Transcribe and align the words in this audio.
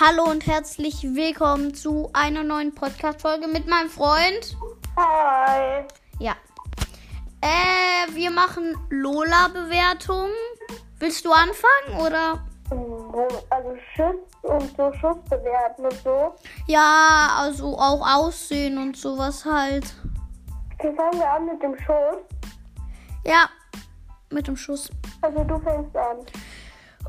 Hallo 0.00 0.30
und 0.30 0.46
herzlich 0.46 1.02
willkommen 1.02 1.74
zu 1.74 2.08
einer 2.12 2.44
neuen 2.44 2.72
Podcast-Folge 2.72 3.48
mit 3.48 3.66
meinem 3.66 3.88
Freund. 3.88 4.56
Hi. 4.96 5.84
Ja. 6.20 6.36
Äh, 7.40 8.14
wir 8.14 8.30
machen 8.30 8.76
Lola-Bewertung. 8.90 10.28
Willst 11.00 11.24
du 11.24 11.32
anfangen 11.32 12.06
oder? 12.06 12.46
Also 13.50 13.76
Schuss 13.96 14.14
und 14.42 14.76
so 14.76 14.92
Schuss 15.00 15.16
bewerten 15.28 15.86
und 15.86 16.00
so. 16.04 16.32
Ja, 16.68 17.30
also 17.36 17.76
auch 17.76 18.06
Aussehen 18.06 18.78
und 18.78 18.96
sowas 18.96 19.44
halt. 19.44 19.96
Okay, 20.74 20.94
fangen 20.94 21.18
wir 21.18 21.28
an 21.28 21.46
mit 21.46 21.60
dem 21.60 21.76
Schuss. 21.76 22.22
Ja, 23.26 23.50
mit 24.30 24.46
dem 24.46 24.56
Schuss. 24.56 24.90
Also 25.22 25.42
du 25.42 25.58
fängst 25.58 25.96
an. 25.96 26.18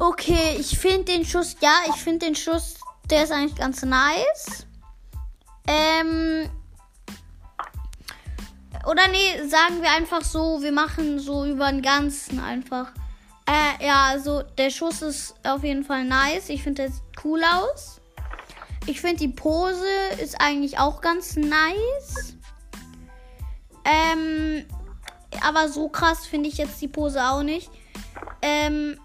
Okay, 0.02 0.56
ich 0.58 0.80
finde 0.80 1.12
den 1.12 1.26
Schuss, 1.26 1.58
ja, 1.60 1.74
ich 1.90 2.02
finde 2.02 2.28
den 2.28 2.36
Schuss, 2.36 2.79
der 3.10 3.24
ist 3.24 3.32
eigentlich 3.32 3.56
ganz 3.56 3.84
nice. 3.84 4.66
Ähm. 5.68 6.50
Oder 8.86 9.08
nee, 9.10 9.48
sagen 9.48 9.82
wir 9.82 9.92
einfach 9.92 10.24
so, 10.24 10.62
wir 10.62 10.72
machen 10.72 11.20
so 11.20 11.46
über 11.46 11.70
den 11.70 11.82
Ganzen 11.82 12.40
einfach. 12.40 12.92
Äh, 13.46 13.86
ja, 13.86 14.06
also 14.06 14.44
der 14.58 14.70
Schuss 14.70 15.02
ist 15.02 15.36
auf 15.44 15.64
jeden 15.64 15.84
Fall 15.84 16.06
nice. 16.06 16.50
Ich 16.50 16.64
finde, 16.64 16.84
der 16.84 16.92
sieht 16.92 17.04
cool 17.24 17.42
aus. 17.44 18.00
Ich 18.86 19.02
finde, 19.02 19.18
die 19.18 19.28
Pose 19.28 19.86
ist 20.22 20.40
eigentlich 20.40 20.80
auch 20.80 21.02
ganz 21.02 21.36
nice. 21.36 22.38
Ähm, 23.84 24.66
aber 25.44 25.70
so 25.70 25.90
krass 25.90 26.26
finde 26.26 26.50
ich 26.50 26.58
jetzt 26.58 26.82
die 26.82 26.88
Pose 26.88 27.24
auch 27.24 27.44
nicht. 27.44 27.70
Ähm, 28.42 29.00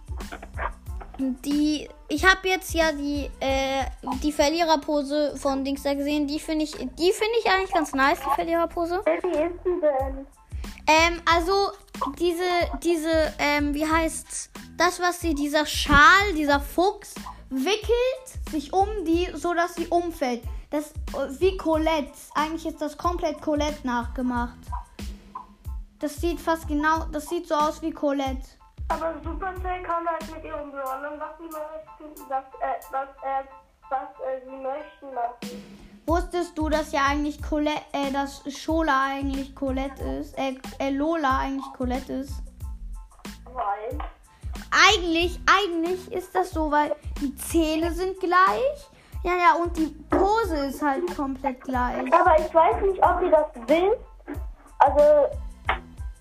die, 1.18 1.88
ich 2.14 2.24
habe 2.24 2.48
jetzt 2.48 2.72
ja 2.72 2.92
die, 2.92 3.28
äh, 3.40 3.84
die 4.22 4.30
Verliererpose 4.30 5.36
von 5.36 5.64
Dings 5.64 5.82
da 5.82 5.94
gesehen. 5.94 6.28
Die 6.28 6.38
finde 6.38 6.64
ich, 6.64 6.72
die 6.72 6.86
finde 7.12 7.34
ich 7.40 7.50
eigentlich 7.50 7.72
ganz 7.72 7.92
nice, 7.92 8.20
die 8.20 8.34
Verliererpose. 8.36 9.02
Wie 9.04 9.28
ist 9.28 9.60
die 9.64 9.80
denn? 9.80 10.26
Ähm, 10.86 11.20
also 11.34 11.72
diese, 12.18 12.44
diese, 12.82 13.34
ähm, 13.38 13.74
wie 13.74 13.84
heißt's? 13.84 14.50
Das, 14.76 15.00
was 15.00 15.20
sie, 15.20 15.34
dieser 15.34 15.66
Schal, 15.66 16.34
dieser 16.36 16.60
Fuchs 16.60 17.14
wickelt 17.50 18.50
sich 18.50 18.72
um 18.72 18.88
die, 19.04 19.28
so 19.34 19.52
dass 19.52 19.74
sie 19.74 19.88
umfällt. 19.88 20.42
Das 20.70 20.92
äh, 20.92 21.40
wie 21.40 21.56
Colette. 21.56 22.12
Eigentlich 22.36 22.66
ist 22.66 22.80
das 22.80 22.96
komplett 22.96 23.40
Colette 23.40 23.84
nachgemacht. 23.84 24.58
Das 25.98 26.16
sieht 26.16 26.38
fast 26.38 26.68
genau, 26.68 27.06
das 27.10 27.28
sieht 27.28 27.48
so 27.48 27.54
aus 27.54 27.82
wie 27.82 27.90
Colette. 27.90 28.46
Aber 28.88 29.14
Supercell 29.22 29.82
kann 29.82 30.06
halt 30.06 30.34
mit 30.34 30.44
ihrem 30.44 30.70
Brawlern, 30.70 31.18
was 31.18 31.38
sie 31.38 31.44
möchten, 31.44 32.30
was, 32.30 32.44
äh, 32.60 32.80
was, 32.90 33.08
äh, 33.22 33.44
was 33.88 34.08
äh, 34.26 34.44
sie 34.44 34.56
möchten 34.56 35.14
machen. 35.14 35.84
Wusstest 36.06 36.58
du, 36.58 36.68
dass 36.68 36.92
ja 36.92 37.00
eigentlich 37.08 37.42
Colette, 37.42 37.80
äh, 37.92 38.12
dass 38.12 38.42
Schola 38.54 39.06
eigentlich 39.06 39.54
Colette 39.54 40.02
ist? 40.02 40.38
Äh, 40.38 40.56
äh, 40.78 40.90
Lola 40.90 41.38
eigentlich 41.38 41.72
Colette 41.76 42.12
ist? 42.12 42.42
Weil. 43.52 43.98
Eigentlich, 44.70 45.40
eigentlich 45.46 46.12
ist 46.12 46.34
das 46.34 46.50
so, 46.50 46.70
weil 46.70 46.94
die 47.20 47.34
Zähne 47.36 47.90
sind 47.92 48.20
gleich. 48.20 48.90
Ja, 49.22 49.32
ja, 49.32 49.54
und 49.62 49.74
die 49.78 49.86
Pose 50.10 50.66
ist 50.66 50.82
halt 50.82 51.16
komplett 51.16 51.62
gleich. 51.62 52.12
Aber 52.12 52.38
ich 52.38 52.54
weiß 52.54 52.82
nicht, 52.82 53.02
ob 53.02 53.22
ihr 53.22 53.30
das 53.30 53.46
wisst. 53.66 54.40
Also, 54.80 55.30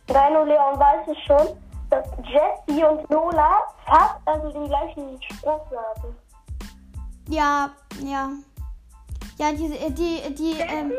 Rhino 0.08 0.46
Leon 0.46 0.80
weiß 0.80 1.08
es 1.10 1.20
schon, 1.26 1.58
dass 1.94 2.08
Jessie 2.26 2.84
und 2.84 3.08
Lola 3.10 3.62
fast 3.86 4.16
also 4.26 4.50
den 4.52 4.68
gleichen 4.68 5.22
Spruch 5.22 5.66
haben. 5.72 6.16
Ja, 7.30 7.70
ja. 8.02 8.30
Ja, 9.38 9.52
diese, 9.52 9.76
äh, 9.76 9.92
die, 9.92 10.34
die, 10.34 10.60
ähm, 10.60 10.94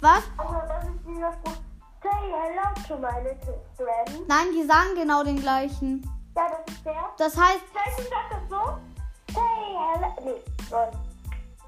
was? 0.00 0.22
Also, 0.36 0.54
das 0.68 0.84
ist 0.84 1.06
dieser 1.06 1.32
Spruch. 1.32 1.52
Say 2.02 2.10
hello 2.10 2.62
to 2.86 2.96
my 2.98 3.22
little 3.22 3.60
friend. 3.76 4.28
Nein, 4.28 4.46
die 4.52 4.64
sagen 4.64 4.94
genau 4.94 5.24
den 5.24 5.40
gleichen. 5.40 6.02
Ja, 6.36 6.48
das 6.48 6.74
ist 6.74 6.84
der. 6.84 7.04
Das 7.18 7.36
heißt, 7.36 7.62
Jessie 7.74 8.08
sagt 8.08 8.32
das 8.32 8.48
so. 8.48 8.78
Say 9.32 9.40
hello. 9.94 10.08
Nee. 10.24 10.42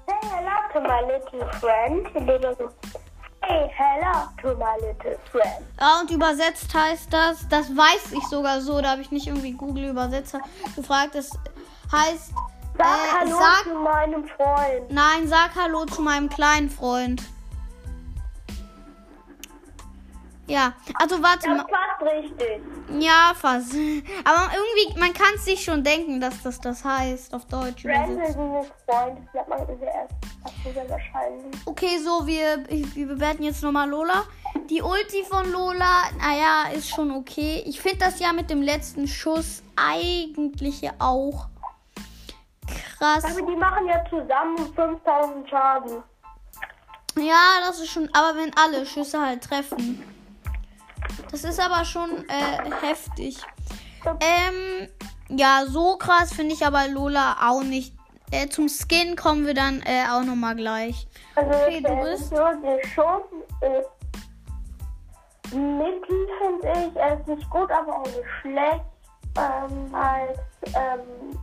Say 0.05 0.29
hello 0.29 0.55
to 0.73 0.79
my 0.81 1.01
little 1.11 1.53
friend. 1.59 3.08
Say 3.49 3.71
hello 3.75 4.27
to 4.43 4.55
my 4.59 4.75
little 4.79 5.17
friend. 5.31 5.65
ja, 5.79 5.99
und 6.01 6.11
übersetzt 6.11 6.71
heißt 6.73 7.11
das, 7.11 7.47
das 7.49 7.75
weiß 7.75 8.11
ich 8.13 8.23
sogar 8.27 8.61
so, 8.61 8.79
da 8.79 8.91
habe 8.91 9.01
ich 9.01 9.09
nicht 9.11 9.25
irgendwie 9.27 9.53
Google 9.53 9.85
Übersetzer 9.85 10.39
gefragt. 10.75 11.15
Das 11.15 11.31
heißt, 11.91 12.31
Sag 12.77 12.85
Äh, 12.85 13.19
hallo 13.19 13.37
sag- 13.39 13.63
zu 13.63 13.73
meinem 13.79 14.27
Freund. 14.27 14.91
nein, 14.91 15.27
sag 15.27 15.55
Hallo 15.55 15.85
zu 15.85 16.01
meinem 16.01 16.29
kleinen 16.29 16.69
Freund. 16.69 17.23
Ja, 20.47 20.73
also 20.95 21.21
warte 21.21 21.47
Das 21.47 21.57
mal. 21.57 21.65
fast 21.69 22.11
richtig. 22.13 22.61
Ja, 22.99 23.33
fast. 23.35 23.71
Aber 24.23 24.49
irgendwie, 24.53 24.99
man 24.99 25.13
kann 25.13 25.37
sich 25.39 25.63
schon 25.63 25.83
denken, 25.83 26.21
dass 26.21 26.41
das 26.43 26.59
das 26.61 26.83
heißt 26.85 27.33
auf 27.33 27.45
Deutsch 27.45 27.81
Friend 27.81 28.19
ist 28.21 28.37
ein 28.37 28.63
Freund. 28.87 29.19
Das 29.33 29.47
man 29.47 29.59
sehr 29.79 30.07
wahrscheinlich. 30.65 31.55
Okay, 31.65 31.97
so, 32.03 32.25
wir, 32.25 32.63
wir 32.69 33.07
bewerten 33.07 33.43
jetzt 33.43 33.63
nochmal 33.63 33.89
Lola. 33.89 34.23
Die 34.69 34.81
Ulti 34.81 35.23
von 35.23 35.51
Lola, 35.51 36.03
naja, 36.19 36.71
ist 36.73 36.89
schon 36.89 37.11
okay. 37.11 37.63
Ich 37.65 37.81
finde 37.81 37.99
das 37.99 38.19
ja 38.19 38.33
mit 38.33 38.49
dem 38.49 38.61
letzten 38.61 39.07
Schuss 39.07 39.63
eigentlich 39.75 40.81
ja 40.81 40.91
auch 40.99 41.47
krass. 42.97 43.23
Aber 43.23 43.41
die 43.41 43.55
machen 43.55 43.87
ja 43.87 44.03
zusammen 44.09 44.57
5000 44.75 45.49
Schaden. 45.49 46.03
Ja, 47.17 47.59
das 47.65 47.79
ist 47.79 47.89
schon, 47.89 48.09
aber 48.13 48.37
wenn 48.37 48.51
alle 48.55 48.85
Schüsse 48.85 49.19
halt 49.19 49.43
treffen. 49.43 50.03
Das 51.31 51.43
ist 51.43 51.59
aber 51.59 51.83
schon 51.85 52.25
äh, 52.29 52.71
heftig. 52.81 53.37
Ähm, 54.05 54.87
ja, 55.29 55.65
so 55.67 55.97
krass 55.97 56.33
finde 56.33 56.53
ich 56.53 56.65
aber 56.65 56.87
Lola 56.87 57.37
auch 57.49 57.63
nicht. 57.63 57.98
Äh, 58.31 58.47
zum 58.49 58.67
Skin 58.69 59.15
kommen 59.15 59.45
wir 59.45 59.53
dann 59.53 59.81
äh, 59.85 60.03
auch 60.11 60.23
nochmal 60.23 60.55
gleich. 60.55 61.07
Also 61.35 61.49
Okay, 61.51 61.81
du 61.81 61.87
der 61.95 62.03
bist- 62.03 62.31
nur 62.31 62.53
der 62.61 62.79
Schuss 62.87 63.23
ist 63.61 63.89
mittel, 65.55 66.27
finde 66.39 66.71
ich. 66.89 66.95
Er 66.95 67.19
ist 67.19 67.27
nicht 67.27 67.49
gut, 67.49 67.71
aber 67.71 67.99
auch 68.01 68.05
nicht 68.05 68.23
schlecht. 68.41 68.83
Ähm, 69.37 69.91
halt, 69.93 70.39
ähm, 70.75 71.39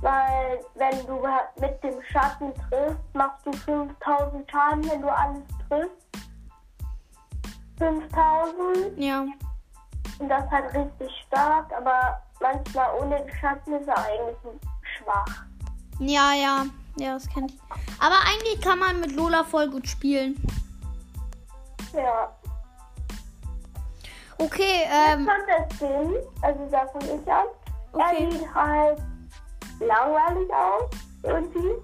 weil 0.00 0.60
wenn 0.74 1.06
du 1.06 1.24
mit 1.60 1.82
dem 1.82 2.02
Schatten 2.10 2.52
triffst, 2.68 3.14
machst 3.14 3.46
du 3.46 3.52
5000 3.52 4.50
Schaden, 4.50 4.90
wenn 4.90 5.02
du 5.02 5.08
alles 5.08 5.42
triffst. 5.68 5.90
5000 7.78 8.98
Ja. 8.98 9.20
und 10.18 10.28
das 10.28 10.44
ist 10.44 10.50
halt 10.50 10.74
richtig 10.74 11.10
stark, 11.26 11.72
aber 11.76 12.20
manchmal 12.40 12.88
ohne 13.00 13.16
den 13.18 13.34
Schatten 13.36 13.72
ist 13.74 13.88
er 13.88 13.98
eigentlich 13.98 14.36
schwach. 14.98 15.44
Ja, 15.98 16.32
ja. 16.34 16.66
Ja, 16.96 17.14
das 17.14 17.28
kenn 17.28 17.46
ich. 17.46 17.58
Aber 17.98 18.16
eigentlich 18.26 18.60
kann 18.60 18.78
man 18.78 19.00
mit 19.00 19.12
Lola 19.12 19.44
voll 19.44 19.68
gut 19.68 19.88
spielen. 19.88 20.36
Ja. 21.92 22.32
Okay, 24.38 24.82
ähm, 24.90 25.26
fand 25.26 25.44
das 25.48 25.78
Sinn, 25.78 26.14
also 26.42 26.68
da 26.70 26.86
von 26.86 27.02
ich 27.02 27.32
an. 27.32 27.46
Okay. 27.92 28.24
Er 28.24 28.32
sieht 28.32 28.54
halt 28.54 28.98
langweilig 29.80 30.52
aus, 30.52 30.90
irgendwie. 31.22 31.74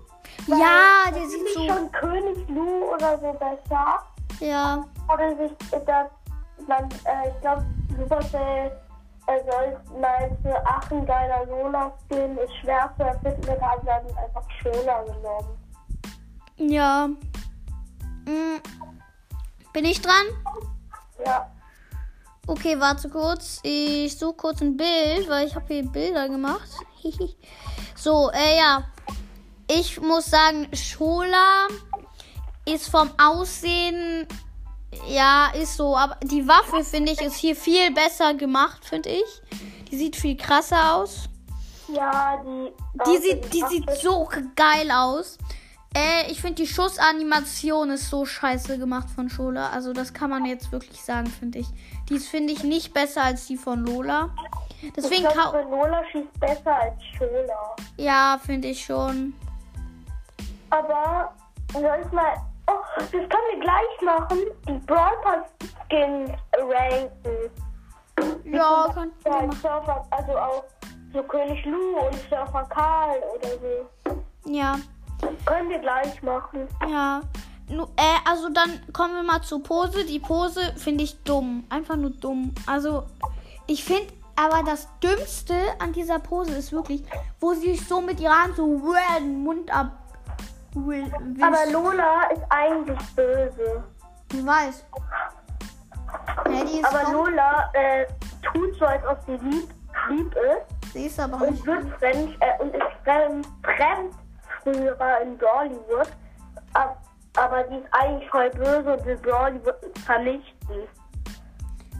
ja, 0.47 1.10
der 1.12 1.22
ist 1.22 1.31
sieht 1.31 1.54
so. 1.54 1.66
schon 1.66 1.93
König 1.93 2.49
Lu 2.49 2.93
oder 2.93 3.19
so 3.19 3.32
besser. 3.32 4.04
Ja. 4.41 4.84
Oder 5.12 5.37
sich 5.37 5.53
das, 5.70 6.06
man, 6.66 6.84
äh, 7.04 7.28
ich 7.28 7.41
glaube, 7.41 7.65
Supercell 7.97 8.72
äh, 9.31 9.44
soll 9.50 10.00
mal 10.00 10.37
für 10.43 10.67
Aachen 10.67 11.06
geiler 11.06 11.47
Lola 11.47 11.93
spielen, 12.05 12.37
ist 12.38 12.55
schwer 12.56 12.93
zu 12.97 13.05
erfinden, 13.05 13.47
wir 13.47 13.61
haben 13.61 13.87
dann 13.87 14.06
einfach 14.17 14.47
Schola 14.61 15.03
genommen. 15.05 15.59
Ja. 16.56 17.09
Mm. 18.27 18.61
Bin 19.73 19.85
ich 19.85 20.00
dran? 20.00 20.27
Ja. 21.25 21.50
Okay, 22.47 22.79
warte 22.81 23.09
kurz. 23.09 23.61
Ich 23.62 24.19
suche 24.19 24.35
kurz 24.35 24.61
ein 24.61 24.77
Bild, 24.77 25.29
weil 25.29 25.47
ich 25.47 25.55
habe 25.55 25.67
hier 25.69 25.87
Bilder 25.88 26.29
gemacht. 26.29 26.69
so, 27.94 28.31
äh, 28.32 28.59
ja. 28.59 28.82
Ich 29.71 30.00
muss 30.00 30.27
sagen, 30.27 30.69
Schola 30.75 31.69
ist 32.65 32.88
vom 32.91 33.11
Aussehen, 33.23 34.27
ja, 35.10 35.50
ist 35.54 35.76
so. 35.76 35.96
Aber 35.96 36.16
die 36.22 36.46
Waffe, 36.46 36.84
finde 36.84 37.12
ich, 37.12 37.20
ist 37.20 37.36
hier 37.36 37.56
viel 37.56 37.92
besser 37.92 38.34
gemacht, 38.34 38.84
finde 38.84 39.10
ich. 39.10 39.42
Die 39.90 39.96
sieht 39.96 40.16
viel 40.16 40.36
krasser 40.36 40.94
aus. 40.94 41.28
Ja, 41.88 42.42
die. 42.44 42.72
Die 43.06 43.18
sieht, 43.18 43.52
die 43.52 43.64
sieht 43.68 43.90
so 44.00 44.28
geil 44.54 44.90
aus. 44.90 45.38
Äh, 45.94 46.30
ich 46.30 46.40
finde 46.40 46.62
die 46.62 46.68
Schussanimation 46.68 47.90
ist 47.90 48.10
so 48.10 48.24
scheiße 48.24 48.78
gemacht 48.78 49.08
von 49.10 49.28
Schola. 49.28 49.70
Also 49.70 49.92
das 49.92 50.12
kann 50.12 50.30
man 50.30 50.44
jetzt 50.44 50.70
wirklich 50.70 51.02
sagen, 51.02 51.26
finde 51.26 51.58
ich. 51.58 51.66
Die 52.08 52.14
ist, 52.14 52.28
finde 52.28 52.52
ich, 52.52 52.62
nicht 52.62 52.94
besser 52.94 53.24
als 53.24 53.46
die 53.46 53.56
von 53.56 53.84
Lola. 53.84 54.30
Deswegen 54.96 55.26
ich 55.26 55.34
kau 55.34 55.50
glaube, 55.50 55.68
Lola 55.68 56.02
schießt 56.12 56.38
besser 56.38 56.76
als 56.80 57.02
Schola. 57.16 57.76
Ja, 57.96 58.40
finde 58.44 58.68
ich 58.68 58.84
schon. 58.84 59.34
Aber 60.70 61.34
soll 61.72 62.02
ich 62.04 62.12
mal. 62.12 62.36
Das 63.00 63.11
können 63.11 63.49
wir 63.52 63.61
gleich 63.61 64.02
machen. 64.05 64.38
Die 64.69 64.79
Brawl 64.87 65.17
Pass 65.23 65.44
Skins 65.88 66.31
ranken. 66.55 67.50
Ja, 68.44 68.91
kann 68.93 69.11
Ja, 69.25 69.41
wir 69.41 69.47
machen. 69.47 69.52
Surfer, 69.61 70.06
also 70.11 70.38
auch 70.38 70.64
so 71.12 71.23
König 71.23 71.64
Lu 71.64 71.97
und 71.99 72.14
Surfer 72.29 72.64
Karl 72.69 73.17
oder 73.37 73.49
so. 73.49 74.50
Ja, 74.50 74.79
Können 75.44 75.69
wir 75.69 75.79
gleich 75.79 76.23
machen. 76.23 76.69
ja. 76.88 77.20
Nu, 77.69 77.85
äh, 77.97 78.29
also 78.29 78.49
dann 78.49 78.81
kommen 78.93 79.14
wir 79.14 79.23
mal 79.23 79.41
zur 79.43 79.62
Pose. 79.62 80.05
Die 80.05 80.19
Pose 80.19 80.75
finde 80.76 81.05
ich 81.05 81.23
dumm. 81.23 81.64
Einfach 81.69 81.94
nur 81.94 82.11
dumm. 82.11 82.53
Also, 82.67 83.05
ich 83.69 83.85
finde 83.85 84.12
aber 84.35 84.64
das 84.64 84.88
Dümmste 85.00 85.55
an 85.79 85.93
dieser 85.93 86.19
Pose 86.19 86.53
ist 86.56 86.73
wirklich, 86.73 87.05
wo 87.38 87.53
sie 87.55 87.76
sich 87.76 87.87
so 87.87 88.00
mit 88.00 88.19
ihrer 88.19 88.43
Hand 88.43 88.56
so 88.56 88.81
den 89.20 89.44
Mund 89.44 89.73
ab. 89.73 89.93
Will- 90.75 91.12
wischt. 91.12 91.43
Aber 91.43 91.70
Lola 91.72 92.22
ist 92.32 92.43
eigentlich 92.50 92.99
böse. 93.17 93.84
Ich 94.32 94.46
weiß. 94.46 94.84
Ja, 96.46 96.88
Aber 96.88 97.12
Lola 97.12 97.70
äh, 97.75 98.06
tut 98.52 98.75
so, 98.78 98.84
als 98.84 99.05
ob 99.06 99.19
sie 99.26 99.32
lieb, 99.46 99.69
lieb 100.08 100.34
ist 100.34 100.93
sie 100.93 101.06
ist 101.06 101.20
aber 101.20 101.37
und 101.43 101.50
nicht. 101.52 101.67
wird 101.67 101.88
fremd 101.99 102.37
äh, 102.40 102.62
und 102.62 102.75
ist 102.75 102.82
fremd, 103.05 103.46
fremd 103.62 104.14
früher 104.62 104.96
in 105.22 105.38
Bollywood. 105.38 106.11
Ab, 106.75 107.00
aber 107.37 107.62
die 107.64 107.76
ist 107.76 107.87
eigentlich 107.93 108.28
voll 108.31 108.50
böse 108.50 108.93
und 108.96 109.05
will 109.06 109.17
Bollywood 109.19 109.99
vernichten. 110.05 110.88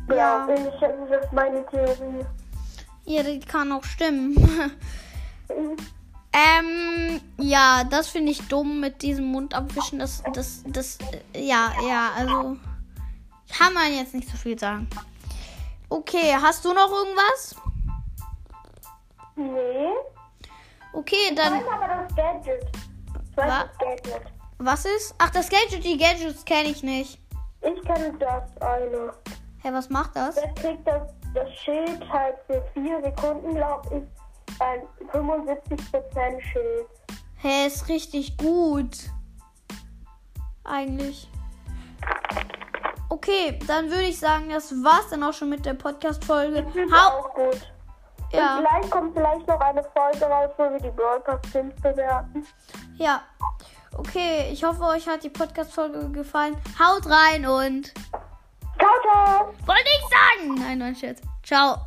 Ja. 0.09 0.47
Ja, 0.47 0.49
ich, 0.55 0.81
das 0.81 1.25
ist 1.25 1.33
meine 1.33 1.65
Theorie. 1.67 2.25
Ja, 3.05 3.23
die 3.23 3.39
kann 3.41 3.71
auch 3.73 3.85
stimmen. 3.85 4.35
ähm, 6.33 7.21
ja, 7.39 7.85
das 7.85 8.09
finde 8.09 8.33
ich 8.33 8.47
dumm 8.49 8.81
mit 8.81 9.03
diesem 9.03 9.27
Mund 9.27 9.55
abwischen. 9.55 9.99
Das, 9.99 10.23
das, 10.33 10.63
das, 10.67 10.99
äh, 11.35 11.41
ja, 11.43 11.73
ja, 11.87 12.11
also 12.17 12.57
kann 13.59 13.75
man 13.75 13.93
jetzt 13.95 14.15
nicht 14.15 14.29
so 14.29 14.37
viel 14.37 14.59
sagen. 14.59 14.89
Okay, 15.89 16.35
hast 16.41 16.65
du 16.65 16.73
noch 16.73 16.91
irgendwas? 16.91 17.57
Nee. 19.37 19.89
Okay, 20.93 21.17
Ich 21.31 21.35
dann, 21.37 21.55
weiß 21.55 21.65
aber 21.73 21.87
das 22.07 22.15
Gadget. 22.17 22.67
Ich 23.31 23.37
weiß 23.37 23.49
Wa- 23.49 23.65
das 23.65 23.79
Gadget. 23.79 24.23
was 24.59 24.85
ist? 24.85 25.15
Ach, 25.19 25.31
das 25.31 25.49
Gadget, 25.49 25.85
die 25.85 25.97
Gadgets 25.97 26.45
kenne 26.45 26.69
ich 26.69 26.83
nicht. 26.83 27.19
Ich 27.63 27.83
kenne 27.83 28.13
das 28.19 28.57
eine. 28.63 29.13
Hä, 29.63 29.69
was 29.73 29.91
macht 29.91 30.17
das? 30.17 30.35
Der 30.37 30.53
kriegt 30.55 30.87
das, 30.87 31.03
das 31.35 31.53
Schild 31.55 32.09
halt 32.11 32.37
für 32.47 32.63
vier 32.75 33.01
Sekunden, 33.03 33.55
glaube 33.55 33.97
ich, 33.99 34.20
ein 34.61 34.83
75% 35.13 36.41
Schild. 36.41 36.87
Hä, 37.37 37.67
ist 37.67 37.89
richtig 37.89 38.37
gut. 38.37 38.97
Eigentlich. 40.65 41.29
Okay, 43.09 43.59
dann 43.67 43.91
würde 43.91 44.05
ich 44.05 44.19
sagen, 44.19 44.51
das 44.51 44.73
war's 44.85 45.09
dann 45.11 45.23
auch 45.25 45.33
schon 45.33 45.49
mit 45.49 45.67
der 45.67 45.75
Podcast-Folge. 45.75 46.65
Auch 46.95 47.35
gut. 47.35 47.73
ja. 48.33 48.59
Und 48.59 48.67
vielleicht 48.67 48.91
kommt 48.91 49.15
vielleicht 49.17 49.49
noch 49.49 49.61
eine 49.61 49.83
Folge 49.83 50.25
raus, 50.27 50.51
wo 50.57 50.65
wir 50.65 50.79
die 50.79 50.91
Pass 50.91 51.41
Skins 51.51 51.75
bewerten. 51.81 52.47
Ja. 52.97 53.23
Okay, 53.97 54.51
ich 54.53 54.63
hoffe, 54.63 54.83
euch 54.85 55.09
hat 55.09 55.25
die 55.25 55.31
Podcast-Folge 55.31 56.11
gefallen. 56.11 56.57
Haut 56.79 57.07
rein 57.07 57.45
und. 57.45 57.93
Ciao, 58.79 58.93
ciao! 59.03 59.47
Wollte 59.67 59.85
ich 59.85 60.05
sagen! 60.09 60.55
Nein, 60.55 60.79
nein, 60.79 60.95
Scherz. 60.95 61.21
Ciao. 61.43 61.79